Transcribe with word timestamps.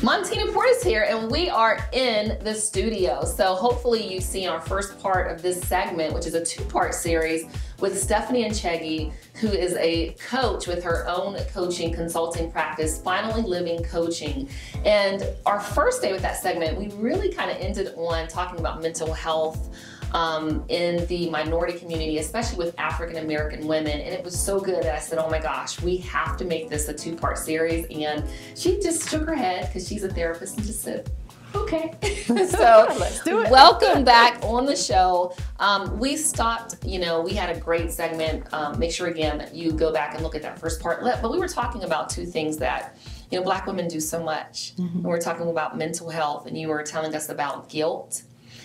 Montina 0.00 0.46
Portis 0.52 0.84
here, 0.84 1.02
and 1.02 1.28
we 1.28 1.50
are 1.50 1.84
in 1.92 2.38
the 2.44 2.54
studio. 2.54 3.24
So 3.24 3.56
hopefully 3.56 4.14
you've 4.14 4.22
seen 4.22 4.48
our 4.48 4.60
first 4.60 4.96
part 5.00 5.28
of 5.28 5.42
this 5.42 5.60
segment, 5.62 6.14
which 6.14 6.24
is 6.24 6.34
a 6.34 6.44
two-part 6.44 6.94
series 6.94 7.46
with 7.80 8.00
Stephanie 8.00 8.44
Nchege, 8.44 9.12
who 9.34 9.48
is 9.48 9.74
a 9.74 10.10
coach 10.14 10.66
with 10.66 10.82
her 10.82 11.06
own 11.08 11.38
coaching 11.52 11.92
consulting 11.92 12.50
practice, 12.50 13.00
Finally 13.00 13.42
Living 13.42 13.82
Coaching. 13.84 14.48
And 14.84 15.24
our 15.46 15.60
first 15.60 16.02
day 16.02 16.12
with 16.12 16.22
that 16.22 16.38
segment, 16.38 16.76
we 16.76 16.88
really 16.96 17.32
kind 17.32 17.50
of 17.50 17.56
ended 17.58 17.94
on 17.96 18.26
talking 18.26 18.58
about 18.58 18.82
mental 18.82 19.12
health, 19.12 19.70
um, 20.12 20.64
in 20.68 21.06
the 21.06 21.28
minority 21.30 21.78
community, 21.78 22.18
especially 22.18 22.58
with 22.58 22.74
African 22.78 23.18
American 23.18 23.66
women. 23.66 24.00
And 24.00 24.14
it 24.14 24.24
was 24.24 24.38
so 24.38 24.60
good 24.60 24.82
that 24.82 24.94
I 24.94 24.98
said, 24.98 25.18
oh 25.18 25.28
my 25.28 25.38
gosh, 25.38 25.80
we 25.82 25.98
have 25.98 26.36
to 26.38 26.44
make 26.44 26.68
this 26.68 26.88
a 26.88 26.94
two 26.94 27.14
part 27.14 27.38
series. 27.38 27.86
And 27.90 28.24
she 28.54 28.80
just 28.80 29.08
shook 29.08 29.26
her 29.26 29.34
head 29.34 29.66
because 29.66 29.86
she's 29.86 30.04
a 30.04 30.08
therapist 30.08 30.56
and 30.56 30.66
just 30.66 30.82
said, 30.82 31.10
okay. 31.54 31.94
so 32.02 32.86
let's 32.98 33.22
do 33.22 33.40
it. 33.40 33.50
welcome 33.50 34.04
back 34.04 34.42
on 34.42 34.66
the 34.66 34.76
show. 34.76 35.34
Um, 35.58 35.98
we 35.98 36.16
stopped, 36.16 36.76
you 36.84 36.98
know, 36.98 37.20
we 37.20 37.32
had 37.34 37.54
a 37.54 37.58
great 37.58 37.90
segment. 37.92 38.52
Um, 38.52 38.78
make 38.78 38.92
sure 38.92 39.08
again 39.08 39.38
that 39.38 39.54
you 39.54 39.72
go 39.72 39.92
back 39.92 40.14
and 40.14 40.22
look 40.22 40.34
at 40.34 40.42
that 40.42 40.58
first 40.58 40.80
part. 40.80 41.02
But 41.02 41.30
we 41.30 41.38
were 41.38 41.48
talking 41.48 41.84
about 41.84 42.10
two 42.10 42.26
things 42.26 42.56
that 42.58 42.96
you 43.30 43.38
know, 43.38 43.44
black 43.44 43.66
women 43.66 43.88
do 43.88 44.00
so 44.00 44.22
much. 44.22 44.74
Mm-hmm. 44.76 44.98
And 44.98 45.04
we're 45.04 45.20
talking 45.20 45.50
about 45.50 45.76
mental 45.76 46.08
health, 46.08 46.46
and 46.46 46.56
you 46.58 46.68
were 46.68 46.82
telling 46.82 47.14
us 47.14 47.28
about 47.28 47.68
guilt 47.68 48.22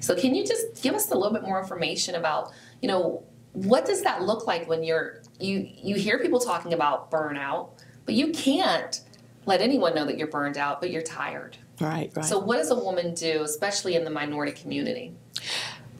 so 0.00 0.14
can 0.14 0.34
you 0.34 0.44
just 0.44 0.82
give 0.82 0.94
us 0.94 1.10
a 1.10 1.14
little 1.14 1.32
bit 1.32 1.42
more 1.42 1.60
information 1.60 2.14
about, 2.14 2.52
you 2.80 2.88
know, 2.88 3.22
what 3.52 3.86
does 3.86 4.02
that 4.02 4.22
look 4.22 4.46
like 4.46 4.68
when 4.68 4.82
you're 4.82 5.22
you 5.40 5.68
you 5.76 5.96
hear 5.96 6.18
people 6.18 6.38
talking 6.38 6.72
about 6.72 7.10
burnout, 7.10 7.70
but 8.04 8.14
you 8.14 8.32
can't 8.32 9.00
let 9.46 9.60
anyone 9.60 9.94
know 9.94 10.04
that 10.04 10.18
you're 10.18 10.28
burned 10.28 10.58
out, 10.58 10.80
but 10.80 10.90
you're 10.90 11.02
tired. 11.02 11.56
Right, 11.80 12.10
right. 12.14 12.24
So 12.24 12.38
what 12.38 12.56
does 12.56 12.70
a 12.70 12.74
woman 12.74 13.14
do, 13.14 13.42
especially 13.42 13.96
in 13.96 14.04
the 14.04 14.10
minority 14.10 14.52
community? 14.52 15.14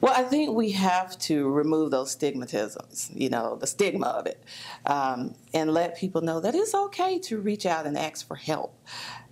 Well, 0.01 0.13
I 0.15 0.25
think 0.25 0.55
we 0.55 0.73
have 0.73 1.19
to 1.21 1.49
remove 1.49 1.91
those 1.91 2.15
stigmatisms, 2.15 3.11
you 3.15 3.31
know, 3.31 3.57
the 3.57 3.67
stigma 3.67 4.07
of 4.07 4.27
it, 4.27 4.43
um, 4.85 5.35
and 5.55 5.73
let 5.73 5.97
people 5.97 6.21
know 6.21 6.39
that 6.41 6.55
it's 6.55 6.75
okay 6.75 7.19
to 7.21 7.39
reach 7.41 7.65
out 7.65 7.87
and 7.87 7.97
ask 7.97 8.27
for 8.27 8.37
help. 8.37 8.79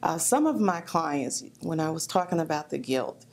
Uh, 0.02 0.16
some 0.19 0.46
of 0.46 0.60
my 0.60 0.80
clients, 0.80 1.44
when 1.60 1.80
I 1.80 1.91
was 1.91 2.06
talking 2.06 2.41
about 2.41 2.70
the 2.70 2.78
guilt, 2.78 3.26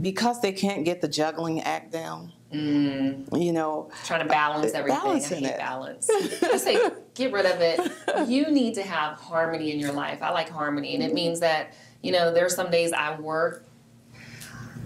because 0.00 0.40
they 0.40 0.52
can't 0.52 0.84
get 0.84 1.00
the 1.00 1.08
juggling 1.08 1.60
act 1.60 1.92
down. 1.92 2.32
Mm. 2.52 3.42
You 3.42 3.52
know, 3.52 3.90
trying 4.04 4.22
to 4.22 4.28
balance 4.28 4.72
everything. 4.72 5.00
Balancing 5.00 5.44
I 5.44 5.48
hate 5.48 5.54
it. 5.54 5.58
balance. 5.58 6.10
I 6.10 6.56
say 6.56 6.90
get 7.14 7.32
rid 7.32 7.46
of 7.46 7.60
it. 7.60 7.80
You 8.28 8.50
need 8.50 8.74
to 8.74 8.82
have 8.82 9.18
harmony 9.18 9.72
in 9.72 9.80
your 9.80 9.92
life. 9.92 10.22
I 10.22 10.30
like 10.30 10.48
harmony, 10.48 10.94
and 10.94 11.02
it 11.02 11.12
means 11.12 11.40
that 11.40 11.74
you 12.04 12.12
know 12.12 12.32
there's 12.32 12.54
some 12.54 12.70
days 12.70 12.92
I 12.92 13.18
work 13.18 13.64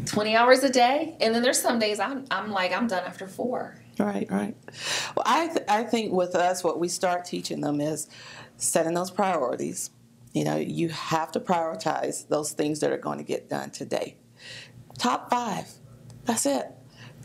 20 0.07 0.37
hours 0.37 0.63
a 0.65 0.71
day, 0.71 1.17
and 1.21 1.35
then 1.35 1.43
there's 1.43 1.61
some 1.61 1.79
days 1.79 2.01
I'm 2.01 2.25
I'm 2.31 2.51
like 2.51 2.73
I'm 2.73 2.87
done 2.87 3.05
after 3.05 3.27
four. 3.27 3.77
Right, 3.99 4.31
right. 4.31 4.55
Well, 5.17 5.25
I 5.27 5.49
th- 5.49 5.67
I 5.69 5.83
think 5.83 6.13
with 6.13 6.35
us, 6.35 6.63
what 6.63 6.79
we 6.79 6.89
start 6.89 7.25
teaching 7.25 7.61
them 7.61 7.81
is 7.81 8.09
setting 8.57 8.95
those 8.95 9.11
priorities. 9.11 9.91
You 10.33 10.45
know, 10.45 10.57
you 10.57 10.91
have 10.91 11.33
to 11.33 11.41
prioritize 11.41 12.29
those 12.29 12.53
things 12.53 12.81
that 12.81 12.93
are 12.93 12.99
going 12.99 13.19
to 13.19 13.25
get 13.25 13.49
done 13.49 13.71
today 13.71 14.17
top 14.99 15.31
five. 15.31 15.71
That's 16.25 16.45
it. 16.45 16.67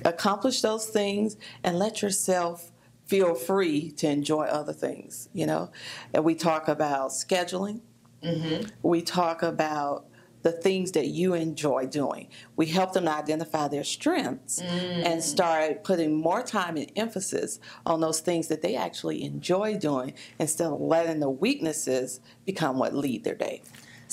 Accomplish 0.05 0.61
those 0.61 0.85
things 0.85 1.35
and 1.63 1.77
let 1.77 2.01
yourself 2.01 2.71
feel 3.05 3.35
free 3.35 3.91
to 3.91 4.07
enjoy 4.07 4.45
other 4.45 4.73
things, 4.73 5.27
you 5.33 5.45
know? 5.45 5.71
And 6.13 6.23
we 6.23 6.35
talk 6.35 6.67
about 6.67 7.09
scheduling. 7.09 7.81
Mm-hmm. 8.23 8.69
We 8.81 9.01
talk 9.01 9.43
about 9.43 10.05
the 10.43 10.51
things 10.51 10.91
that 10.91 11.07
you 11.07 11.33
enjoy 11.33 11.87
doing. 11.87 12.27
We 12.55 12.67
help 12.67 12.93
them 12.93 13.07
identify 13.07 13.69
their 13.69 13.83
strengths 13.83 14.61
mm. 14.61 15.05
and 15.05 15.23
start 15.23 15.83
putting 15.83 16.13
more 16.13 16.43
time 16.43 16.75
and 16.75 16.91
emphasis 16.95 17.59
on 17.85 18.01
those 18.01 18.19
things 18.19 18.49
that 18.49 18.61
they 18.61 18.75
actually 18.75 19.23
enjoy 19.23 19.77
doing 19.77 20.13
instead 20.39 20.67
of 20.67 20.79
letting 20.81 21.21
the 21.21 21.29
weaknesses 21.29 22.19
become 22.45 22.77
what 22.77 22.93
lead 22.93 23.23
their 23.23 23.35
day. 23.35 23.61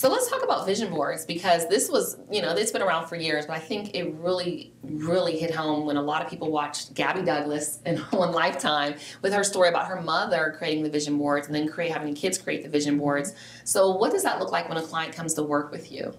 So 0.00 0.08
let's 0.08 0.30
talk 0.30 0.42
about 0.42 0.64
vision 0.64 0.90
boards 0.90 1.26
because 1.26 1.68
this 1.68 1.90
was, 1.90 2.16
you 2.32 2.40
know, 2.40 2.54
it's 2.56 2.70
been 2.70 2.80
around 2.80 3.06
for 3.06 3.16
years, 3.16 3.44
but 3.44 3.58
I 3.58 3.58
think 3.58 3.94
it 3.94 4.10
really, 4.14 4.72
really 4.82 5.38
hit 5.38 5.54
home 5.54 5.84
when 5.84 5.98
a 5.98 6.02
lot 6.02 6.24
of 6.24 6.30
people 6.30 6.50
watched 6.50 6.94
Gabby 6.94 7.20
Douglas 7.20 7.80
in 7.84 7.98
One 7.98 8.32
Lifetime 8.32 8.94
with 9.20 9.34
her 9.34 9.44
story 9.44 9.68
about 9.68 9.88
her 9.88 10.00
mother 10.00 10.54
creating 10.56 10.84
the 10.84 10.88
vision 10.88 11.18
boards 11.18 11.48
and 11.48 11.54
then 11.54 11.68
create, 11.68 11.92
having 11.92 12.14
kids 12.14 12.38
create 12.38 12.62
the 12.62 12.68
vision 12.70 12.96
boards. 12.96 13.34
So 13.64 13.90
what 13.90 14.10
does 14.10 14.22
that 14.22 14.38
look 14.38 14.50
like 14.50 14.70
when 14.70 14.78
a 14.78 14.82
client 14.82 15.14
comes 15.14 15.34
to 15.34 15.42
work 15.42 15.70
with 15.70 15.92
you? 15.92 16.14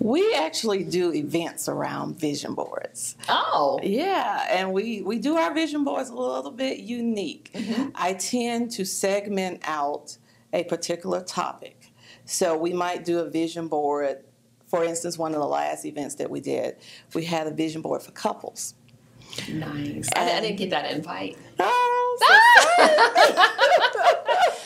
We 0.00 0.34
actually 0.34 0.82
do 0.82 1.12
events 1.12 1.68
around 1.68 2.18
vision 2.18 2.54
boards. 2.54 3.14
Oh. 3.28 3.78
Yeah, 3.80 4.44
and 4.50 4.72
we, 4.72 5.02
we 5.02 5.20
do 5.20 5.36
our 5.36 5.54
vision 5.54 5.84
boards 5.84 6.08
a 6.08 6.16
little 6.16 6.50
bit 6.50 6.80
unique. 6.80 7.52
Mm-hmm. 7.54 7.90
I 7.94 8.14
tend 8.14 8.72
to 8.72 8.84
segment 8.84 9.60
out 9.62 10.18
a 10.52 10.64
particular 10.64 11.22
topic. 11.22 11.83
So 12.24 12.56
we 12.56 12.72
might 12.72 13.04
do 13.04 13.18
a 13.20 13.28
vision 13.28 13.68
board. 13.68 14.24
For 14.66 14.84
instance, 14.84 15.18
one 15.18 15.34
of 15.34 15.40
the 15.40 15.46
last 15.46 15.84
events 15.84 16.16
that 16.16 16.30
we 16.30 16.40
did, 16.40 16.76
we 17.14 17.24
had 17.24 17.46
a 17.46 17.50
vision 17.50 17.82
board 17.82 18.02
for 18.02 18.12
couples. 18.12 18.74
Nice. 19.48 20.08
I, 20.14 20.38
I, 20.38 20.40
didn't 20.40 20.56
get 20.56 20.70
that 20.70 20.90
invite. 20.90 21.36
Oh, 21.58 22.16
so 22.20 22.26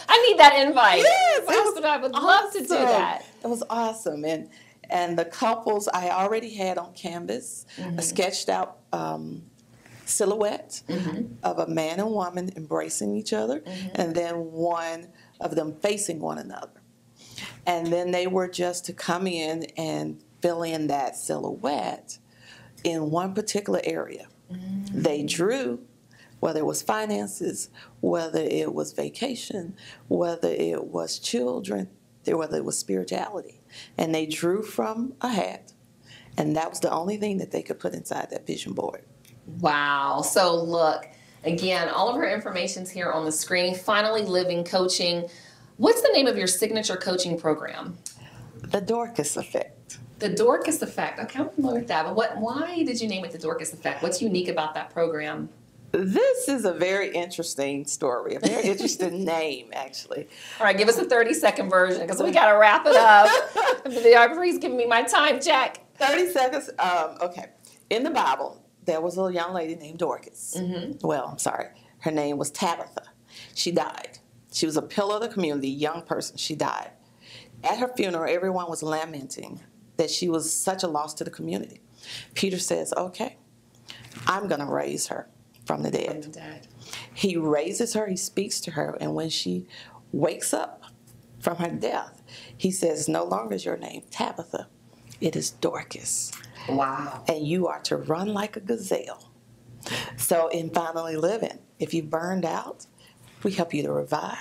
I 0.08 0.26
need 0.26 0.38
that 0.38 0.66
invite. 0.66 1.02
Yes, 1.02 1.46
was, 1.46 1.84
I 1.84 1.96
would 1.98 2.12
awesome. 2.12 2.26
love 2.26 2.52
to 2.52 2.60
do 2.60 2.69
that. 2.69 3.24
It 3.42 3.46
was 3.46 3.62
awesome, 3.70 4.25
and 4.25 4.48
and 4.90 5.19
the 5.19 5.25
couples 5.25 5.88
I 5.88 6.10
already 6.10 6.54
had 6.54 6.78
on 6.78 6.92
canvas, 6.94 7.66
mm-hmm. 7.76 7.98
a 7.98 8.02
sketched 8.02 8.48
out 8.48 8.78
um, 8.92 9.42
silhouette 10.06 10.82
mm-hmm. 10.88 11.34
of 11.42 11.58
a 11.58 11.66
man 11.66 12.00
and 12.00 12.10
woman 12.10 12.50
embracing 12.56 13.14
each 13.14 13.32
other, 13.32 13.60
mm-hmm. 13.60 13.88
and 13.94 14.14
then 14.14 14.34
one 14.52 15.08
of 15.40 15.54
them 15.54 15.75
facing 15.80 16.20
one 16.20 16.38
another. 16.38 16.78
And 17.66 17.87
then 17.88 18.10
they 18.10 18.26
were 18.26 18.49
just 18.49 18.84
to 18.87 18.93
come 18.93 19.26
in 19.26 19.65
and 19.76 20.22
fill 20.41 20.62
in 20.62 20.87
that 20.88 21.16
silhouette 21.16 22.19
in 22.84 23.10
one 23.10 23.34
particular 23.34 23.81
area. 23.84 24.28
Mm-hmm. 24.53 25.03
They 25.03 25.25
drew, 25.25 25.81
whether 26.41 26.60
it 26.60 26.66
was 26.66 26.82
finances, 26.82 27.71
whether 28.00 28.41
it 28.41 28.72
was 28.72 28.93
vacation, 28.93 29.75
whether 30.09 30.49
it 30.49 30.84
was 30.84 31.19
children, 31.19 31.88
whether 32.26 32.59
it 32.59 32.65
was 32.65 32.78
spirituality. 32.78 33.60
And 33.97 34.15
they 34.15 34.26
drew 34.26 34.62
from 34.62 35.15
a 35.20 35.28
hat. 35.28 35.72
And 36.37 36.55
that 36.56 36.70
was 36.70 36.81
the 36.81 36.91
only 36.91 37.16
thing 37.16 37.38
that 37.38 37.50
they 37.50 37.62
could 37.62 37.81
put 37.81 37.94
inside 37.94 38.28
that 38.31 38.47
vision 38.47 38.72
board. 38.72 39.03
Wow. 39.60 40.20
So 40.22 40.55
look, 40.55 41.09
again, 41.43 41.88
all 41.88 42.09
of 42.09 42.16
her 42.16 42.28
information's 42.28 42.91
here 42.91 43.10
on 43.10 43.25
the 43.25 43.32
screen. 43.32 43.75
Finally 43.75 44.22
Living 44.22 44.62
Coaching. 44.62 45.28
What's 45.78 46.03
the 46.03 46.11
name 46.12 46.27
of 46.27 46.37
your 46.37 46.49
signature 46.49 46.97
coaching 46.97 47.39
program? 47.39 47.99
The 48.62 48.81
Dorcas 48.81 49.37
Effect. 49.37 49.99
The 50.19 50.28
Dorcas 50.28 50.83
Effect. 50.83 51.21
Okay, 51.21 51.39
I'm 51.39 51.50
familiar 51.50 51.78
with 51.78 51.89
that. 51.89 52.05
But 52.05 52.16
what? 52.16 52.37
Why 52.37 52.83
did 52.83 53.00
you 53.00 53.09
name 53.09 53.25
it 53.25 53.31
the 53.31 53.39
Dorcas 53.39 53.72
Effect? 53.72 54.03
What's 54.03 54.21
unique 54.21 54.49
about 54.49 54.75
that 54.75 54.91
program? 54.91 55.49
This 55.93 56.49
is 56.49 56.65
a 56.65 56.72
very 56.72 57.15
interesting 57.15 57.87
story, 57.87 58.34
a 58.34 58.41
very 58.41 58.65
interesting 58.65 59.25
name, 59.25 59.71
actually. 59.72 60.28
All 60.59 60.67
right, 60.67 60.77
give 60.77 60.88
us 60.88 60.99
a 60.99 61.05
30 61.05 61.33
second 61.33 61.71
version 61.71 62.03
because 62.03 62.21
we 62.21 62.33
got 62.33 62.50
to 62.50 62.59
wrap 62.59 62.84
it 62.84 62.97
up. 62.97 63.31
Please 64.34 64.59
giving 64.59 64.77
me 64.77 64.84
my 64.87 65.03
time 65.03 65.41
check. 65.41 65.78
30 65.99 66.33
seconds. 66.33 66.71
Um, 66.81 67.19
okay. 67.22 67.47
In 67.88 68.03
the 68.03 68.11
Bible, 68.11 68.61
there 68.84 69.00
was 69.00 69.17
a 69.17 69.33
young 69.33 69.55
lady 69.55 69.77
named 69.77 70.00
Dorcas. 70.00 70.56
Mm-hmm. 70.59 71.06
Well, 71.06 71.27
I'm 71.27 71.38
sorry. 71.38 71.69
Her 72.00 72.11
name 72.11 72.37
was 72.37 72.50
Tabitha. 72.50 73.05
She 73.55 73.71
died. 73.71 74.19
She 74.58 74.66
was 74.66 74.76
a 74.76 74.82
pillar 74.82 75.14
of 75.14 75.20
the 75.20 75.28
community, 75.28 75.69
young 75.69 76.02
person. 76.02 76.36
She 76.36 76.56
died. 76.56 76.91
At 77.62 77.78
her 77.78 77.92
funeral, 77.96 78.28
everyone 78.28 78.69
was 78.69 78.82
lamenting 78.82 79.60
that 79.99 80.10
she 80.10 80.28
was 80.28 80.52
such 80.52 80.82
a 80.82 80.88
loss 80.88 81.14
to 81.14 81.25
the 81.25 81.31
community. 81.31 81.81
Peter 82.34 82.58
says, 82.58 82.93
Okay, 82.96 83.37
I'm 84.26 84.49
going 84.49 84.58
to 84.60 84.66
raise 84.66 85.06
her 85.06 85.28
from 85.64 85.84
the 85.84 85.93
dead. 85.93 86.25
From 86.25 86.32
the 86.32 86.40
dead. 86.40 86.66
He 87.14 87.37
raises 87.37 87.94
her, 87.94 88.08
he 88.08 88.16
speaks 88.16 88.60
to 88.62 88.72
her, 88.72 88.99
and 89.00 89.14
when 89.14 89.31
she 89.31 89.69
wakes 90.10 90.52
up 90.52 90.82
from 91.38 91.58
her 91.58 91.70
death, 91.70 92.20
he 92.56 92.72
says, 92.72 93.08
No 93.08 93.22
longer 93.22 93.54
is 93.54 93.64
your 93.64 93.76
name 93.76 94.02
Tabitha, 94.11 94.66
it 95.20 95.37
is 95.37 95.50
Dorcas. 95.52 96.32
Wow. 96.69 97.22
And 97.28 97.46
you 97.46 97.69
are 97.69 97.81
to 97.82 97.96
run 97.96 98.26
like 98.26 98.56
a 98.56 98.61
gazelle. 98.61 99.31
So, 100.16 100.49
in 100.49 100.70
finally 100.70 101.16
living, 101.16 101.61
if 101.78 101.94
you 101.94 102.02
burned 102.02 102.44
out, 102.44 102.87
we 103.44 103.52
help 103.52 103.75
you 103.75 103.82
to 103.82 103.93
revive, 103.93 104.37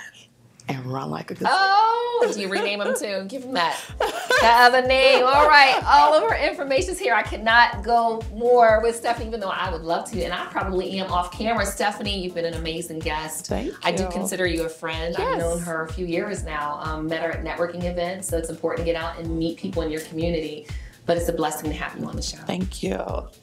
and 0.67 0.85
run 0.85 1.09
like 1.09 1.31
a 1.31 1.33
gazelle. 1.33 1.49
Oh, 1.51 2.31
do 2.33 2.41
you 2.41 2.49
rename 2.49 2.79
them 2.79 2.95
too? 2.99 3.25
Give 3.27 3.43
them 3.43 3.53
that, 3.53 3.79
that 3.99 4.67
other 4.67 4.85
name. 4.85 5.23
All 5.23 5.47
right, 5.47 5.81
all 5.85 6.13
of 6.13 6.23
our 6.23 6.37
information 6.37 6.91
is 6.91 6.99
here. 6.99 7.13
I 7.13 7.21
cannot 7.21 7.83
go 7.83 8.21
more 8.33 8.81
with 8.81 8.95
Stephanie, 8.95 9.27
even 9.27 9.39
though 9.39 9.49
I 9.49 9.69
would 9.69 9.83
love 9.83 10.09
to, 10.11 10.23
and 10.23 10.33
I 10.33 10.45
probably 10.47 10.99
am 10.99 11.11
off 11.11 11.31
camera. 11.31 11.65
Stephanie, 11.65 12.21
you've 12.21 12.35
been 12.35 12.45
an 12.45 12.55
amazing 12.55 12.99
guest. 12.99 13.47
Thank 13.47 13.67
you. 13.67 13.77
I 13.83 13.91
do 13.91 14.09
consider 14.09 14.45
you 14.45 14.63
a 14.63 14.69
friend. 14.69 15.15
Yes. 15.17 15.27
I've 15.27 15.37
known 15.37 15.59
her 15.59 15.83
a 15.83 15.93
few 15.93 16.05
years 16.05 16.43
now. 16.43 16.79
Um, 16.81 17.07
met 17.07 17.23
her 17.23 17.31
at 17.31 17.43
networking 17.43 17.83
events, 17.83 18.27
so 18.27 18.37
it's 18.37 18.49
important 18.49 18.85
to 18.85 18.91
get 18.91 19.01
out 19.01 19.19
and 19.19 19.37
meet 19.37 19.57
people 19.57 19.83
in 19.83 19.91
your 19.91 20.01
community. 20.01 20.67
But 21.05 21.15
it's 21.15 21.29
a 21.29 21.33
blessing 21.33 21.69
to 21.69 21.77
have 21.77 21.97
you 21.97 22.05
on 22.05 22.17
the 22.17 22.21
show. 22.21 22.39
Thank 22.39 22.83
you. 22.83 22.97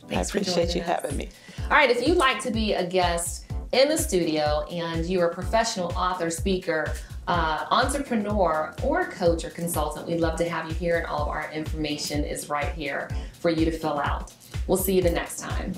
Thanks 0.09 0.15
I 0.15 0.21
appreciate 0.21 0.75
you 0.75 0.83
us. 0.83 0.87
having 0.87 1.17
me. 1.17 1.31
All 1.63 1.71
right, 1.71 1.89
if 1.89 2.07
you'd 2.07 2.19
like 2.19 2.39
to 2.43 2.51
be 2.51 2.75
a 2.75 2.87
guest 2.87 3.44
in 3.75 3.89
the 3.89 3.99
studio 3.99 4.65
and 4.71 5.05
you're 5.05 5.27
a 5.27 5.35
professional 5.35 5.89
author, 5.97 6.31
speaker, 6.31 6.95
uh, 7.27 7.67
entrepreneur, 7.71 8.73
or 8.85 9.07
coach 9.07 9.45
or 9.45 9.51
consultant, 9.51 10.07
we'd 10.07 10.21
love 10.21 10.39
to 10.39 10.49
have 10.49 10.69
you 10.69 10.75
here, 10.75 10.99
and 10.99 11.07
all 11.07 11.23
of 11.23 11.29
our 11.29 11.51
information 11.53 12.23
is 12.23 12.49
right 12.49 12.73
here 12.75 13.11
for 13.41 13.51
you 13.51 13.65
to 13.65 13.73
fill 13.73 13.99
out. 13.99 14.33
We'll 14.69 14.79
see 14.79 14.95
you 14.95 15.03
the 15.03 15.11
next 15.11 15.41
time. 15.41 15.73